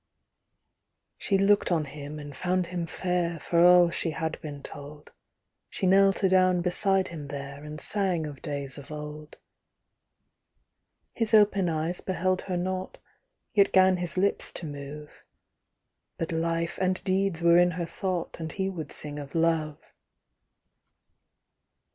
[1.19, 5.11] She looked on him, and found him fair For all she had been told;
[5.69, 9.37] She knelt adown beside him there, And sang of days of old.
[11.13, 12.97] His open eyes beheld her nought,
[13.53, 15.23] Yet 'gan his lips to move;
[16.17, 19.77] But life and deeds were in her thought, And he would sing of love.